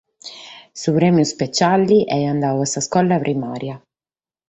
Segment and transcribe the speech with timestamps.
[0.81, 3.75] Su prèmiu ispetziale est andadu a s’iscola primària.